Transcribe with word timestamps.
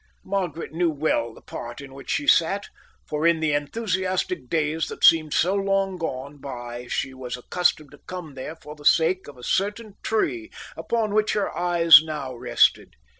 Margaret 0.25 0.73
knew 0.73 0.89
well 0.89 1.31
the 1.31 1.43
part 1.43 1.79
in 1.79 1.93
which 1.93 2.09
she 2.09 2.25
sat, 2.25 2.69
for 3.05 3.27
in 3.27 3.39
the 3.39 3.53
enthusiastic 3.53 4.49
days 4.49 4.87
that 4.87 5.03
seemed 5.03 5.31
so 5.31 5.53
long 5.53 5.99
gone 5.99 6.37
by 6.37 6.87
she 6.87 7.13
was 7.13 7.37
accustomed 7.37 7.91
to 7.91 7.99
come 8.07 8.33
there 8.33 8.55
for 8.55 8.75
the 8.75 8.83
sake 8.83 9.27
of 9.27 9.37
a 9.37 9.43
certain 9.43 9.93
tree 10.01 10.49
upon 10.75 11.13
which 11.13 11.33
her 11.33 11.55
eyes 11.55 12.01
now 12.01 12.33
rested. 12.33 12.95